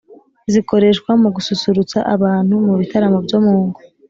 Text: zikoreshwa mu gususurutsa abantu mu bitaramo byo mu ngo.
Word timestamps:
zikoreshwa 0.53 1.11
mu 1.21 1.29
gususurutsa 1.35 1.97
abantu 2.15 2.53
mu 2.65 2.73
bitaramo 2.79 3.17
byo 3.25 3.37
mu 3.45 3.55
ngo. 3.65 3.79